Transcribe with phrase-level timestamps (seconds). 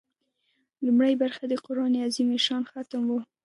[0.85, 3.11] لومړۍ برخه د قران عظیم الشان ختم و.